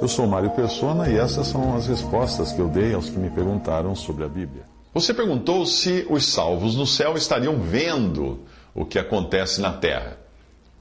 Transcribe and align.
Eu 0.00 0.08
sou 0.08 0.26
Mário 0.26 0.50
Persona 0.50 1.08
e 1.08 1.16
essas 1.16 1.46
são 1.46 1.76
as 1.76 1.86
respostas 1.86 2.52
que 2.52 2.58
eu 2.58 2.66
dei 2.66 2.92
aos 2.94 3.08
que 3.08 3.16
me 3.16 3.30
perguntaram 3.30 3.94
sobre 3.94 4.24
a 4.24 4.28
Bíblia. 4.28 4.64
Você 4.92 5.14
perguntou 5.14 5.64
se 5.64 6.04
os 6.10 6.26
salvos 6.26 6.74
no 6.74 6.84
céu 6.84 7.16
estariam 7.16 7.60
vendo 7.60 8.40
o 8.74 8.84
que 8.84 8.98
acontece 8.98 9.60
na 9.60 9.72
terra. 9.72 10.18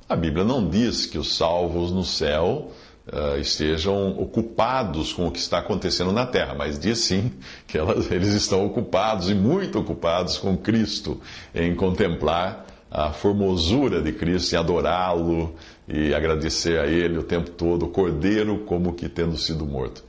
A 0.08 0.16
Bíblia 0.16 0.44
não 0.44 0.68
diz 0.68 1.06
que 1.06 1.20
os 1.20 1.36
salvos 1.36 1.92
no 1.92 2.04
céu 2.04 2.72
uh, 3.08 3.38
estejam 3.40 4.20
ocupados 4.20 5.14
com 5.14 5.28
o 5.28 5.32
que 5.32 5.38
está 5.38 5.60
acontecendo 5.60 6.12
na 6.12 6.26
terra, 6.26 6.56
mas 6.56 6.80
diz 6.80 6.98
sim 6.98 7.32
que 7.68 7.78
elas, 7.78 8.10
eles 8.10 8.34
estão 8.34 8.66
ocupados 8.66 9.30
e 9.30 9.36
muito 9.36 9.78
ocupados 9.78 10.40
com 10.40 10.58
Cristo, 10.58 11.22
em 11.54 11.76
contemplar 11.76 12.66
a 12.90 13.12
formosura 13.12 14.02
de 14.02 14.12
Cristo, 14.12 14.54
em 14.54 14.58
adorá-lo 14.58 15.56
e 15.88 16.14
agradecer 16.14 16.80
a 16.80 16.88
Ele 16.88 17.18
o 17.18 17.24
tempo 17.24 17.50
todo, 17.52 17.86
o 17.86 17.90
Cordeiro 17.90 18.60
como 18.60 18.94
que 18.94 19.08
tendo 19.08 19.38
sido 19.38 19.66
morto. 19.66 20.04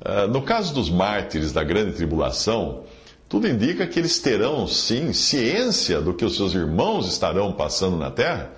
Uh, 0.00 0.28
no 0.28 0.42
caso 0.42 0.74
dos 0.74 0.90
mártires 0.90 1.52
da 1.52 1.62
grande 1.62 1.92
tribulação, 1.92 2.82
tudo 3.28 3.48
indica 3.48 3.86
que 3.86 3.98
eles 3.98 4.18
terão 4.18 4.66
sim 4.66 5.12
ciência 5.12 6.00
do 6.00 6.12
que 6.12 6.24
os 6.24 6.36
seus 6.36 6.54
irmãos 6.54 7.08
estarão 7.08 7.52
passando 7.52 7.96
na 7.96 8.10
terra 8.10 8.52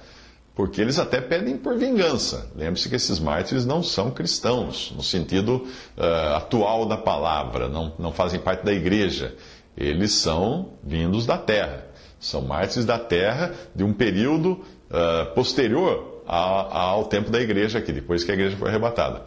porque 0.57 0.81
eles 0.81 0.99
até 0.99 1.21
pedem 1.21 1.59
por 1.59 1.77
vingança. 1.77 2.51
Lembre-se 2.57 2.89
que 2.89 2.97
esses 2.97 3.21
mártires 3.21 3.67
não 3.67 3.83
são 3.83 4.11
cristãos, 4.11 4.91
no 4.97 5.03
sentido 5.03 5.67
uh, 5.99 6.37
atual 6.37 6.87
da 6.87 6.97
palavra, 6.97 7.69
não, 7.69 7.93
não 7.99 8.11
fazem 8.11 8.41
parte 8.41 8.65
da 8.65 8.73
igreja. 8.73 9.37
Eles 9.77 10.13
são 10.13 10.71
vindos 10.83 11.27
da 11.27 11.37
terra, 11.37 11.85
são 12.19 12.43
mártires 12.43 12.85
da 12.85 12.99
terra 12.99 13.53
de 13.75 13.85
um 13.85 13.93
período 13.93 14.65
uh, 14.91 15.35
posterior 15.35 16.23
ao, 16.27 16.77
ao, 16.77 17.05
tempo 17.05 17.31
da 17.31 17.41
igreja 17.41 17.79
aqui, 17.79 17.93
depois 17.93 18.25
que 18.25 18.31
a 18.31 18.35
igreja 18.35 18.57
foi 18.57 18.69
arrebatada. 18.69 19.23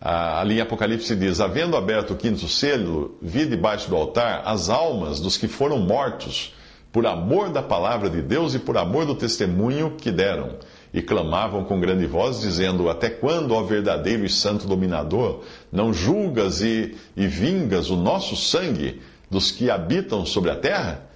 A, 0.00 0.40
ali 0.40 0.58
em 0.58 0.60
Apocalipse 0.60 1.14
diz: 1.16 1.40
Havendo 1.40 1.76
aberto 1.76 2.12
o 2.12 2.16
quinto 2.16 2.48
selo, 2.48 3.18
vi 3.20 3.44
debaixo 3.44 3.88
do 3.88 3.96
altar 3.96 4.42
as 4.44 4.70
almas 4.70 5.20
dos 5.20 5.36
que 5.36 5.48
foram 5.48 5.78
mortos 5.78 6.54
por 6.92 7.06
amor 7.06 7.50
da 7.50 7.62
palavra 7.62 8.08
de 8.08 8.22
Deus 8.22 8.54
e 8.54 8.58
por 8.58 8.76
amor 8.78 9.04
do 9.04 9.14
testemunho 9.14 9.94
que 9.96 10.10
deram. 10.10 10.56
E 10.94 11.02
clamavam 11.02 11.64
com 11.64 11.78
grande 11.78 12.06
voz, 12.06 12.40
dizendo: 12.40 12.88
Até 12.88 13.10
quando, 13.10 13.54
ó 13.54 13.62
verdadeiro 13.62 14.24
e 14.24 14.30
santo 14.30 14.66
dominador, 14.66 15.42
não 15.70 15.92
julgas 15.92 16.62
e, 16.62 16.96
e 17.14 17.26
vingas 17.26 17.90
o 17.90 17.96
nosso 17.96 18.34
sangue 18.36 19.02
dos 19.30 19.50
que 19.50 19.70
habitam 19.70 20.24
sobre 20.24 20.50
a 20.50 20.56
terra? 20.56 21.08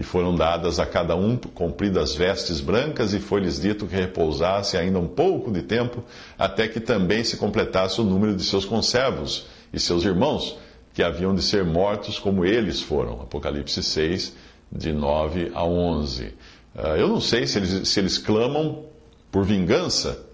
E 0.00 0.02
foram 0.02 0.34
dadas 0.34 0.80
a 0.80 0.86
cada 0.86 1.14
um 1.14 1.36
compridas 1.36 2.14
vestes 2.14 2.58
brancas, 2.58 3.12
e 3.12 3.20
foi-lhes 3.20 3.60
dito 3.60 3.86
que 3.86 3.94
repousasse 3.94 4.78
ainda 4.78 4.98
um 4.98 5.06
pouco 5.06 5.52
de 5.52 5.60
tempo, 5.60 6.02
até 6.38 6.66
que 6.66 6.80
também 6.80 7.22
se 7.22 7.36
completasse 7.36 8.00
o 8.00 8.04
número 8.04 8.34
de 8.34 8.42
seus 8.42 8.64
conservos 8.64 9.46
e 9.70 9.78
seus 9.78 10.02
irmãos, 10.02 10.56
que 10.94 11.02
haviam 11.02 11.34
de 11.34 11.42
ser 11.42 11.64
mortos 11.64 12.18
como 12.18 12.46
eles 12.46 12.80
foram. 12.80 13.20
Apocalipse 13.20 13.82
6, 13.82 14.34
de 14.72 14.90
9 14.90 15.52
a 15.54 15.64
11. 15.64 16.32
Ah, 16.74 16.96
eu 16.96 17.06
não 17.06 17.20
sei 17.20 17.46
se 17.46 17.58
eles, 17.58 17.86
se 17.86 18.00
eles 18.00 18.16
clamam 18.16 18.84
por 19.30 19.44
vingança, 19.44 20.24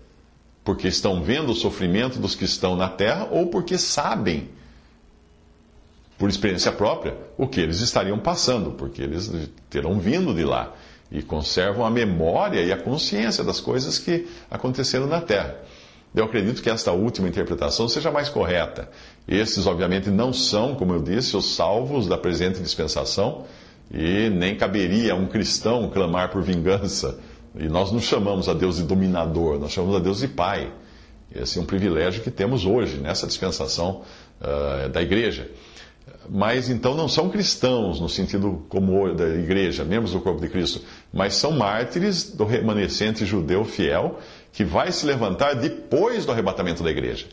porque 0.63 0.87
estão 0.87 1.23
vendo 1.23 1.51
o 1.51 1.57
sofrimento 1.57 2.21
dos 2.21 2.37
que 2.37 2.45
estão 2.45 2.77
na 2.77 2.89
terra, 2.89 3.29
ou 3.33 3.49
porque 3.49 3.77
sabem, 3.79 4.49
por 6.19 6.29
experiência 6.29 6.73
própria, 6.73 7.15
o 7.37 7.47
que 7.47 7.61
eles 7.61 7.81
estariam 7.81 8.19
passando, 8.19 8.73
porque 8.73 9.03
eles 9.03 9.31
terão 9.69 9.99
vindo 9.99 10.35
de 10.35 10.45
lá 10.45 10.75
e 11.11 11.23
conservam 11.23 11.85
a 11.85 11.91
memória 11.91 12.63
e 12.63 12.73
a 12.73 12.77
consciência 12.77 13.45
das 13.45 13.61
coisas 13.61 13.99
que 13.99 14.27
aconteceram 14.51 15.07
na 15.07 15.21
terra. 15.21 15.57
Eu 16.15 16.25
acredito 16.25 16.63
que 16.63 16.71
esta 16.71 16.93
última 16.93 17.29
interpretação 17.29 17.89
seja 17.89 18.11
mais 18.11 18.31
correta. 18.31 18.89
Esses, 19.29 19.67
obviamente, 19.67 20.09
não 20.09 20.33
são, 20.33 20.75
como 20.75 20.95
eu 20.95 21.03
disse, 21.03 21.37
os 21.37 21.55
salvos 21.55 22.07
da 22.09 22.17
presente 22.17 22.61
dispensação 22.61 23.45
e 23.93 24.31
nem 24.31 24.57
caberia 24.57 25.13
a 25.13 25.17
um 25.17 25.27
cristão 25.27 25.91
clamar 25.91 26.31
por 26.31 26.43
vingança. 26.43 27.19
E 27.55 27.69
nós 27.69 27.93
não 27.93 28.01
chamamos 28.01 28.49
a 28.49 28.55
Deus 28.55 28.77
de 28.77 28.85
dominador, 28.85 29.59
nós 29.59 29.73
chamamos 29.73 29.97
a 29.97 30.01
Deus 30.01 30.21
de 30.21 30.29
Pai. 30.29 30.73
Esse 31.35 31.59
é 31.59 31.63
um 31.63 31.67
privilégio 31.67 32.23
que 32.23 32.31
temos 32.31 32.65
hoje, 32.65 32.97
nessa 32.97 33.27
dispensação 33.27 34.03
uh, 34.41 34.89
da 34.89 35.03
igreja. 35.03 35.51
Mas 36.29 36.71
então 36.71 36.95
não 36.95 37.09
são 37.09 37.29
cristãos 37.31 38.01
no 38.01 38.09
sentido 38.09 38.65
como 38.69 39.13
da 39.15 39.29
igreja, 39.29 39.85
membros 39.85 40.13
do 40.13 40.21
corpo 40.21 40.41
de 40.41 40.49
Cristo, 40.49 40.81
mas 41.13 41.35
são 41.35 41.53
mártires 41.53 42.31
do 42.31 42.45
remanescente 42.45 43.25
judeu 43.25 43.65
fiel 43.65 44.19
que 44.53 44.65
vai 44.65 44.93
se 44.93 45.05
levantar 45.05 45.55
depois 45.55 46.25
do 46.25 46.33
arrebatamento 46.33 46.83
da 46.83 46.91
igreja. 46.91 47.27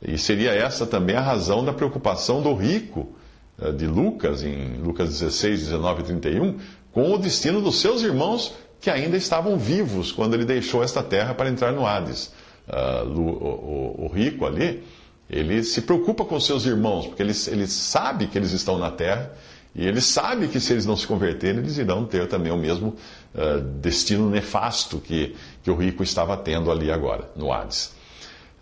E 0.00 0.16
seria 0.18 0.52
essa 0.52 0.86
também 0.86 1.16
a 1.16 1.20
razão 1.20 1.64
da 1.64 1.72
preocupação 1.72 2.42
do 2.42 2.54
rico 2.54 3.08
eh, 3.60 3.72
de 3.72 3.86
Lucas, 3.86 4.42
em 4.42 4.76
Lucas 4.78 5.08
16, 5.08 5.60
19 5.60 6.02
e 6.02 6.04
31, 6.04 6.58
com 6.92 7.12
o 7.12 7.18
destino 7.18 7.60
dos 7.60 7.80
seus 7.80 8.02
irmãos 8.02 8.54
que 8.80 8.90
ainda 8.90 9.16
estavam 9.16 9.58
vivos 9.58 10.12
quando 10.12 10.34
ele 10.34 10.44
deixou 10.44 10.82
esta 10.82 11.02
terra 11.02 11.34
para 11.34 11.48
entrar 11.48 11.72
no 11.72 11.86
Hades. 11.86 12.32
O, 13.14 14.06
o, 14.06 14.10
rico 14.12 14.44
ali, 14.44 14.82
ele 15.28 15.62
se 15.64 15.82
preocupa 15.82 16.24
com 16.24 16.38
seus 16.38 16.64
irmãos, 16.64 17.06
porque 17.06 17.22
ele, 17.22 17.32
ele 17.48 17.66
sabe 17.66 18.26
que 18.26 18.38
eles 18.38 18.52
estão 18.52 18.78
na 18.78 18.90
terra 18.90 19.32
e 19.74 19.86
ele 19.86 20.00
sabe 20.00 20.48
que 20.48 20.58
se 20.58 20.72
eles 20.72 20.86
não 20.86 20.96
se 20.96 21.06
converterem, 21.06 21.58
eles 21.58 21.76
irão 21.76 22.06
ter 22.06 22.26
também 22.28 22.50
o 22.50 22.56
mesmo 22.56 22.96
uh, 23.34 23.60
destino 23.80 24.30
nefasto 24.30 24.98
que, 24.98 25.36
que 25.62 25.70
o 25.70 25.74
rico 25.74 26.02
estava 26.02 26.36
tendo 26.36 26.70
ali 26.70 26.90
agora, 26.90 27.28
no 27.36 27.52
Hades. 27.52 27.92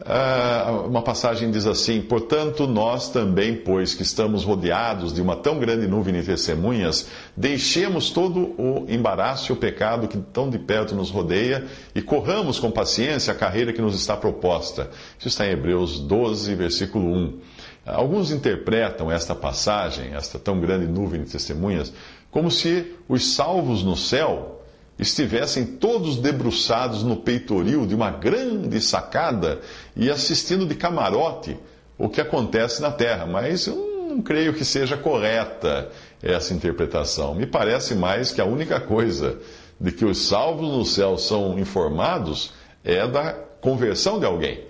Ah, 0.02 0.82
uma 0.86 1.02
passagem 1.02 1.52
diz 1.52 1.66
assim: 1.66 2.02
Portanto, 2.02 2.66
nós 2.66 3.10
também, 3.10 3.56
pois 3.56 3.94
que 3.94 4.02
estamos 4.02 4.42
rodeados 4.42 5.14
de 5.14 5.22
uma 5.22 5.36
tão 5.36 5.58
grande 5.58 5.86
nuvem 5.86 6.12
de 6.14 6.22
testemunhas, 6.22 7.08
deixemos 7.36 8.10
todo 8.10 8.54
o 8.60 8.86
embaraço 8.88 9.52
e 9.52 9.52
o 9.52 9.56
pecado 9.56 10.08
que 10.08 10.18
tão 10.18 10.50
de 10.50 10.58
perto 10.58 10.96
nos 10.96 11.10
rodeia 11.10 11.64
e 11.94 12.02
corramos 12.02 12.58
com 12.58 12.72
paciência 12.72 13.32
a 13.32 13.36
carreira 13.36 13.72
que 13.72 13.80
nos 13.80 13.94
está 13.94 14.16
proposta. 14.16 14.90
Isso 15.16 15.28
está 15.28 15.46
em 15.46 15.52
Hebreus 15.52 16.00
12, 16.00 16.54
versículo 16.56 17.06
1. 17.14 17.38
Alguns 17.86 18.32
interpretam 18.32 19.12
esta 19.12 19.34
passagem, 19.34 20.14
esta 20.14 20.40
tão 20.40 20.58
grande 20.58 20.86
nuvem 20.86 21.22
de 21.22 21.30
testemunhas, 21.30 21.92
como 22.32 22.50
se 22.50 22.94
os 23.08 23.34
salvos 23.34 23.84
no 23.84 23.96
céu 23.96 24.63
estivessem 24.98 25.64
todos 25.64 26.16
debruçados 26.16 27.02
no 27.02 27.16
peitoril 27.16 27.86
de 27.86 27.94
uma 27.94 28.10
grande 28.10 28.80
sacada 28.80 29.60
e 29.96 30.10
assistindo 30.10 30.66
de 30.66 30.74
camarote 30.74 31.56
o 31.98 32.08
que 32.08 32.20
acontece 32.20 32.80
na 32.80 32.90
terra. 32.90 33.26
Mas 33.26 33.66
eu 33.66 34.06
não 34.08 34.22
creio 34.22 34.54
que 34.54 34.64
seja 34.64 34.96
correta 34.96 35.90
essa 36.22 36.54
interpretação. 36.54 37.34
Me 37.34 37.46
parece 37.46 37.94
mais 37.94 38.30
que 38.30 38.40
a 38.40 38.44
única 38.44 38.80
coisa 38.80 39.38
de 39.80 39.90
que 39.90 40.04
os 40.04 40.28
salvos 40.28 40.70
no 40.70 40.84
céu 40.84 41.18
são 41.18 41.58
informados 41.58 42.52
é 42.84 43.06
da 43.06 43.32
conversão 43.60 44.20
de 44.20 44.26
alguém. 44.26 44.64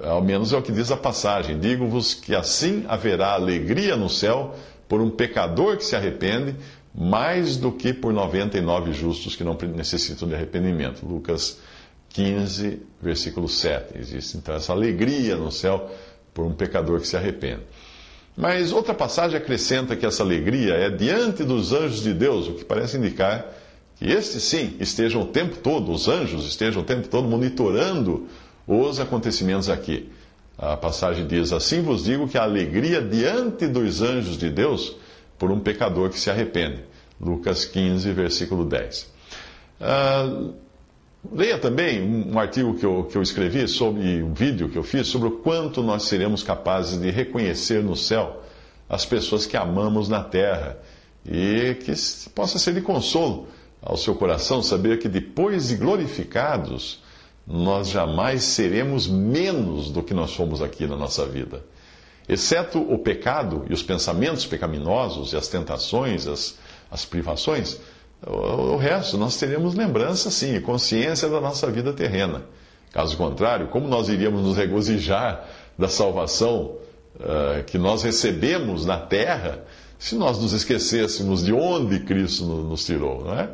Ao 0.00 0.22
menos 0.22 0.52
é 0.52 0.56
o 0.56 0.62
que 0.62 0.72
diz 0.72 0.90
a 0.90 0.96
passagem. 0.96 1.58
Digo-vos 1.58 2.14
que 2.14 2.34
assim 2.34 2.84
haverá 2.88 3.34
alegria 3.34 3.94
no 3.94 4.08
céu 4.08 4.54
por 4.88 5.00
um 5.00 5.10
pecador 5.10 5.76
que 5.76 5.84
se 5.84 5.94
arrepende 5.94 6.56
mais 6.94 7.56
do 7.56 7.72
que 7.72 7.92
por 7.92 8.12
99 8.12 8.92
justos 8.92 9.34
que 9.34 9.44
não 9.44 9.56
necessitam 9.74 10.28
de 10.28 10.34
arrependimento. 10.34 11.06
Lucas 11.06 11.58
15, 12.10 12.80
versículo 13.00 13.48
7. 13.48 13.98
Existe 13.98 14.36
então 14.36 14.54
essa 14.54 14.72
alegria 14.72 15.36
no 15.36 15.50
céu 15.50 15.90
por 16.34 16.44
um 16.44 16.52
pecador 16.52 17.00
que 17.00 17.08
se 17.08 17.16
arrepende. 17.16 17.62
Mas 18.36 18.72
outra 18.72 18.94
passagem 18.94 19.36
acrescenta 19.36 19.96
que 19.96 20.06
essa 20.06 20.22
alegria 20.22 20.74
é 20.74 20.90
diante 20.90 21.44
dos 21.44 21.72
anjos 21.72 22.02
de 22.02 22.14
Deus, 22.14 22.48
o 22.48 22.54
que 22.54 22.64
parece 22.64 22.96
indicar 22.96 23.46
que 23.96 24.06
estes 24.06 24.42
sim 24.42 24.74
estejam 24.80 25.22
o 25.22 25.26
tempo 25.26 25.56
todo, 25.56 25.92
os 25.92 26.08
anjos 26.08 26.46
estejam 26.46 26.82
o 26.82 26.84
tempo 26.84 27.08
todo 27.08 27.28
monitorando 27.28 28.26
os 28.66 28.98
acontecimentos 29.00 29.68
aqui. 29.68 30.10
A 30.56 30.76
passagem 30.76 31.26
diz: 31.26 31.52
Assim 31.52 31.82
vos 31.82 32.04
digo 32.04 32.28
que 32.28 32.38
a 32.38 32.42
alegria 32.42 33.02
diante 33.02 33.66
dos 33.66 34.00
anjos 34.00 34.38
de 34.38 34.48
Deus 34.48 34.96
por 35.38 35.50
um 35.50 35.60
pecador 35.60 36.10
que 36.10 36.18
se 36.18 36.30
arrepende. 36.30 36.84
Lucas 37.20 37.64
15, 37.64 38.12
versículo 38.12 38.64
10. 38.64 39.12
Uh, 39.80 40.54
Leia 41.30 41.56
também 41.56 42.02
um 42.02 42.36
artigo 42.36 42.74
que 42.74 42.84
eu, 42.84 43.04
que 43.04 43.16
eu 43.16 43.22
escrevi 43.22 43.68
sobre 43.68 44.22
um 44.22 44.34
vídeo 44.34 44.68
que 44.68 44.76
eu 44.76 44.82
fiz 44.82 45.06
sobre 45.06 45.28
o 45.28 45.38
quanto 45.38 45.80
nós 45.80 46.04
seremos 46.04 46.42
capazes 46.42 47.00
de 47.00 47.10
reconhecer 47.10 47.82
no 47.82 47.94
céu 47.94 48.42
as 48.88 49.06
pessoas 49.06 49.46
que 49.46 49.56
amamos 49.56 50.08
na 50.08 50.24
terra 50.24 50.78
e 51.24 51.76
que 51.76 51.92
possa 52.34 52.58
ser 52.58 52.74
de 52.74 52.80
consolo 52.80 53.46
ao 53.80 53.96
seu 53.96 54.16
coração 54.16 54.62
saber 54.62 54.98
que 54.98 55.08
depois 55.08 55.68
de 55.68 55.76
glorificados, 55.76 57.00
nós 57.46 57.88
jamais 57.88 58.42
seremos 58.42 59.06
menos 59.06 59.90
do 59.90 60.02
que 60.02 60.12
nós 60.12 60.34
fomos 60.34 60.60
aqui 60.60 60.86
na 60.86 60.96
nossa 60.96 61.24
vida. 61.24 61.64
Exceto 62.28 62.78
o 62.78 62.98
pecado 62.98 63.64
e 63.68 63.72
os 63.72 63.82
pensamentos 63.82 64.46
pecaminosos 64.46 65.32
e 65.32 65.36
as 65.36 65.48
tentações, 65.48 66.26
as, 66.26 66.56
as 66.90 67.04
privações, 67.04 67.78
o, 68.24 68.74
o 68.74 68.76
resto 68.76 69.18
nós 69.18 69.36
teremos 69.36 69.74
lembrança 69.74 70.30
sim, 70.30 70.60
consciência 70.60 71.28
da 71.28 71.40
nossa 71.40 71.70
vida 71.70 71.92
terrena. 71.92 72.42
Caso 72.92 73.16
contrário, 73.16 73.68
como 73.68 73.88
nós 73.88 74.08
iríamos 74.08 74.42
nos 74.42 74.56
regozijar 74.56 75.48
da 75.78 75.88
salvação 75.88 76.76
uh, 77.16 77.64
que 77.66 77.78
nós 77.78 78.02
recebemos 78.02 78.84
na 78.84 78.98
terra 78.98 79.64
se 79.98 80.14
nós 80.16 80.38
nos 80.38 80.52
esquecêssemos 80.52 81.44
de 81.44 81.52
onde 81.52 82.00
Cristo 82.00 82.44
nos 82.44 82.84
tirou, 82.84 83.24
não 83.24 83.34
é? 83.34 83.48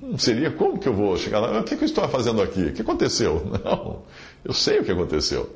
Não 0.00 0.16
seria 0.16 0.50
como 0.50 0.78
que 0.78 0.88
eu 0.88 0.94
vou 0.94 1.16
chegar 1.16 1.40
lá? 1.40 1.60
O 1.60 1.64
que 1.64 1.74
eu 1.74 1.84
estou 1.84 2.08
fazendo 2.08 2.40
aqui? 2.40 2.62
O 2.62 2.72
que 2.72 2.82
aconteceu? 2.82 3.44
Não, 3.64 4.02
eu 4.44 4.52
sei 4.54 4.78
o 4.78 4.84
que 4.84 4.92
aconteceu. 4.92 5.54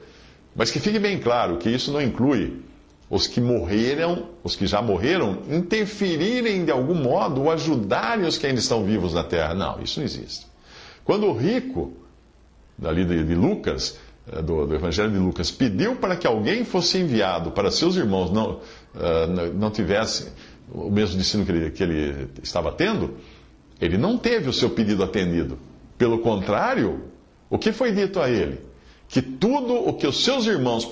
Mas 0.58 0.72
que 0.72 0.80
fique 0.80 0.98
bem 0.98 1.20
claro 1.20 1.56
que 1.56 1.70
isso 1.70 1.92
não 1.92 2.02
inclui 2.02 2.60
os 3.08 3.28
que 3.28 3.40
morreram, 3.40 4.30
os 4.42 4.56
que 4.56 4.66
já 4.66 4.82
morreram, 4.82 5.38
interferirem 5.48 6.64
de 6.64 6.72
algum 6.72 6.96
modo 6.96 7.42
ou 7.42 7.50
ajudarem 7.52 8.26
os 8.26 8.36
que 8.36 8.44
ainda 8.44 8.58
estão 8.58 8.84
vivos 8.84 9.14
na 9.14 9.22
terra. 9.22 9.54
Não, 9.54 9.80
isso 9.80 10.00
não 10.00 10.04
existe. 10.04 10.48
Quando 11.04 11.26
o 11.26 11.32
rico, 11.32 11.92
dali 12.76 13.04
de, 13.04 13.36
Lucas, 13.36 14.00
eh, 14.32 14.42
do, 14.42 14.66
do, 14.66 14.74
Evangelho 14.74 15.12
de 15.12 15.18
Lucas, 15.18 15.48
pediu 15.48 15.94
para 15.94 16.16
que 16.16 16.26
alguém 16.26 16.64
fosse 16.64 16.98
enviado 16.98 17.52
para 17.52 17.70
seus 17.70 17.94
irmãos 17.94 18.32
não, 18.32 18.54
uh, 18.96 19.54
não 19.54 19.70
tivesse 19.70 20.32
o 20.72 20.90
mesmo 20.90 21.16
destino 21.16 21.46
que 21.46 21.52
ele, 21.52 21.70
que 21.70 21.82
ele 21.84 22.28
estava 22.42 22.72
tendo, 22.72 23.14
ele 23.80 23.96
não 23.96 24.18
teve 24.18 24.48
o 24.48 24.52
seu 24.52 24.70
pedido 24.70 25.04
atendido. 25.04 25.56
Pelo 25.96 26.18
contrário, 26.18 27.04
o 27.48 27.56
que 27.56 27.70
foi 27.70 27.92
dito 27.92 28.20
a 28.20 28.28
ele? 28.28 28.67
Que 29.08 29.22
tudo 29.22 29.74
o 29.74 29.94
que 29.94 30.06
os 30.06 30.22
seus 30.22 30.46
irmãos 30.46 30.84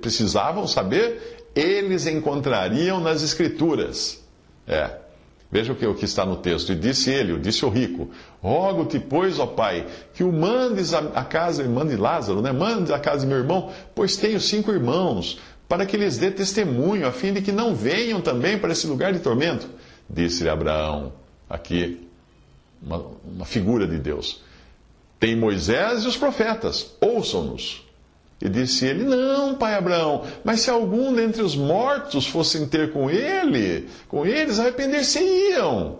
precisavam 0.00 0.66
saber, 0.66 1.44
eles 1.54 2.06
encontrariam 2.06 3.00
nas 3.00 3.22
Escrituras. 3.22 4.22
É. 4.66 4.98
Veja 5.52 5.72
o 5.72 5.76
que, 5.76 5.84
o 5.84 5.94
que 5.94 6.04
está 6.04 6.24
no 6.24 6.36
texto. 6.36 6.72
E 6.72 6.76
disse 6.76 7.10
ele, 7.10 7.36
disse 7.38 7.64
o 7.64 7.68
rico: 7.68 8.08
Rogo-te, 8.40 9.00
pois, 9.00 9.38
ó 9.38 9.46
pai, 9.46 9.84
que 10.14 10.22
o 10.22 10.32
mandes 10.32 10.94
à 10.94 11.24
casa, 11.24 11.64
mande 11.64 11.96
Lázaro, 11.96 12.40
né? 12.40 12.52
Mandes 12.52 12.92
à 12.92 13.00
casa 13.00 13.22
de 13.22 13.26
meu 13.26 13.38
irmão, 13.38 13.70
pois 13.94 14.16
tenho 14.16 14.40
cinco 14.40 14.70
irmãos, 14.70 15.40
para 15.68 15.84
que 15.84 15.96
lhes 15.96 16.18
dê 16.18 16.30
testemunho, 16.30 17.06
a 17.06 17.12
fim 17.12 17.32
de 17.32 17.42
que 17.42 17.50
não 17.50 17.74
venham 17.74 18.20
também 18.20 18.58
para 18.58 18.72
esse 18.72 18.86
lugar 18.86 19.12
de 19.12 19.18
tormento. 19.18 19.68
Disse-lhe 20.08 20.48
Abraão, 20.48 21.12
aqui 21.48 22.08
uma, 22.80 23.04
uma 23.24 23.44
figura 23.44 23.86
de 23.86 23.98
Deus. 23.98 24.40
Tem 25.20 25.36
Moisés 25.36 26.04
e 26.04 26.08
os 26.08 26.16
profetas, 26.16 26.96
ouçam-nos. 26.98 27.86
E 28.40 28.48
disse 28.48 28.86
ele: 28.86 29.04
Não, 29.04 29.54
pai 29.54 29.74
Abraão, 29.74 30.24
mas 30.42 30.60
se 30.60 30.70
algum 30.70 31.12
dentre 31.12 31.42
os 31.42 31.54
mortos 31.54 32.26
fossem 32.26 32.66
ter 32.66 32.90
com 32.90 33.10
ele, 33.10 33.86
com 34.08 34.24
eles, 34.24 34.58
arrepender-se-iam. 34.58 35.98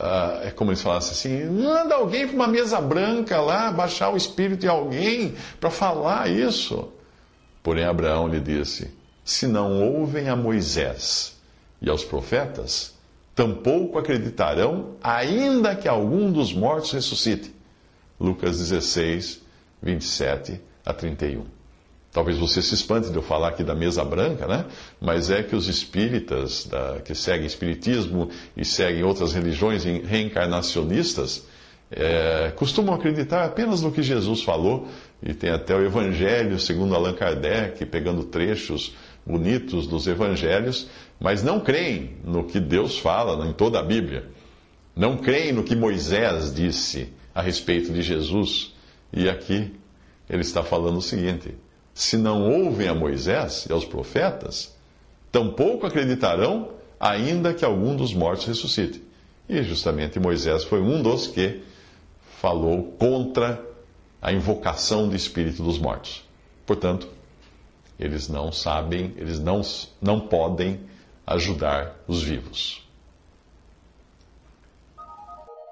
Ah, 0.00 0.40
é 0.44 0.50
como 0.50 0.70
eles 0.70 0.80
falassem 0.80 1.12
assim: 1.12 1.50
manda 1.50 1.94
alguém 1.94 2.26
para 2.26 2.36
uma 2.36 2.48
mesa 2.48 2.80
branca 2.80 3.38
lá, 3.38 3.70
baixar 3.70 4.10
o 4.10 4.16
espírito 4.16 4.60
de 4.60 4.68
alguém 4.68 5.34
para 5.60 5.70
falar 5.70 6.30
isso. 6.30 6.88
Porém, 7.62 7.84
Abraão 7.84 8.28
lhe 8.28 8.40
disse: 8.40 8.90
Se 9.22 9.46
não 9.46 9.82
ouvem 9.82 10.30
a 10.30 10.36
Moisés 10.36 11.36
e 11.82 11.90
aos 11.90 12.02
profetas, 12.02 12.94
tampouco 13.34 13.98
acreditarão, 13.98 14.96
ainda 15.02 15.76
que 15.76 15.86
algum 15.86 16.32
dos 16.32 16.54
mortos 16.54 16.92
ressuscite. 16.92 17.57
Lucas 18.20 18.58
16, 18.58 19.42
27 19.82 20.60
a 20.84 20.92
31. 20.92 21.44
Talvez 22.12 22.38
você 22.38 22.62
se 22.62 22.74
espante 22.74 23.10
de 23.10 23.16
eu 23.16 23.22
falar 23.22 23.48
aqui 23.48 23.62
da 23.62 23.74
mesa 23.74 24.04
branca, 24.04 24.46
né? 24.46 24.64
Mas 25.00 25.30
é 25.30 25.42
que 25.42 25.54
os 25.54 25.68
espíritas 25.68 26.66
da, 26.66 27.00
que 27.04 27.14
seguem 27.14 27.46
espiritismo 27.46 28.30
e 28.56 28.64
seguem 28.64 29.04
outras 29.04 29.34
religiões 29.34 29.84
reencarnacionistas 29.84 31.46
é, 31.90 32.52
costumam 32.56 32.94
acreditar 32.94 33.44
apenas 33.44 33.82
no 33.82 33.90
que 33.92 34.02
Jesus 34.02 34.42
falou, 34.42 34.88
e 35.22 35.32
tem 35.34 35.50
até 35.50 35.74
o 35.74 35.84
Evangelho, 35.84 36.58
segundo 36.58 36.94
Allan 36.94 37.14
Kardec, 37.14 37.84
pegando 37.86 38.24
trechos 38.24 38.94
bonitos 39.26 39.86
dos 39.86 40.06
evangelhos, 40.06 40.88
mas 41.20 41.42
não 41.42 41.60
creem 41.60 42.16
no 42.24 42.44
que 42.44 42.58
Deus 42.58 42.98
fala 42.98 43.46
em 43.46 43.52
toda 43.52 43.78
a 43.78 43.82
Bíblia. 43.82 44.26
Não 44.96 45.16
creem 45.18 45.52
no 45.52 45.62
que 45.62 45.76
Moisés 45.76 46.54
disse 46.54 47.12
a 47.38 47.40
respeito 47.40 47.92
de 47.92 48.02
Jesus. 48.02 48.74
E 49.12 49.28
aqui 49.28 49.72
ele 50.28 50.42
está 50.42 50.60
falando 50.64 50.98
o 50.98 51.02
seguinte: 51.02 51.54
se 51.94 52.16
não 52.16 52.50
ouvem 52.50 52.88
a 52.88 52.94
Moisés 52.94 53.64
e 53.70 53.72
aos 53.72 53.84
profetas, 53.84 54.76
tampouco 55.30 55.86
acreditarão, 55.86 56.70
ainda 56.98 57.54
que 57.54 57.64
algum 57.64 57.94
dos 57.94 58.12
mortos 58.12 58.44
ressuscite. 58.46 59.00
E 59.48 59.62
justamente 59.62 60.18
Moisés 60.18 60.64
foi 60.64 60.82
um 60.82 61.00
dos 61.00 61.28
que 61.28 61.62
falou 62.40 62.92
contra 62.98 63.64
a 64.20 64.32
invocação 64.32 65.08
do 65.08 65.14
espírito 65.14 65.62
dos 65.62 65.78
mortos. 65.78 66.24
Portanto, 66.66 67.08
eles 68.00 68.28
não 68.28 68.50
sabem, 68.50 69.14
eles 69.16 69.38
não, 69.38 69.62
não 70.02 70.18
podem 70.18 70.80
ajudar 71.24 72.02
os 72.08 72.20
vivos. 72.20 72.87